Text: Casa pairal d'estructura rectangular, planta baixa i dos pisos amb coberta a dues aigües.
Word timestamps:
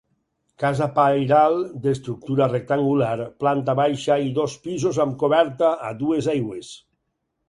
Casa 0.61 0.85
pairal 0.93 1.57
d'estructura 1.83 2.47
rectangular, 2.53 3.13
planta 3.43 3.75
baixa 3.81 4.17
i 4.29 4.31
dos 4.39 4.55
pisos 4.63 4.99
amb 5.05 5.19
coberta 5.25 5.71
a 5.91 5.93
dues 6.01 6.31
aigües. 6.35 6.71